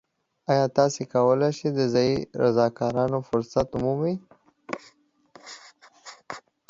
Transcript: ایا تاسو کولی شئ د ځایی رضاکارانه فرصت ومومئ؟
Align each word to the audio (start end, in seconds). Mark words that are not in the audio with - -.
ایا 0.51 0.65
تاسو 0.77 1.01
کولی 1.13 1.49
شئ 1.57 1.69
د 1.77 1.81
ځایی 1.93 2.15
رضاکارانه 2.41 3.19
فرصت 3.29 3.67
ومومئ؟ 3.73 4.15